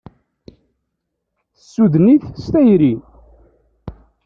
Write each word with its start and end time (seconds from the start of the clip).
Tessuden-it 1.55 2.25
s 2.43 2.45
tayri. 2.53 2.93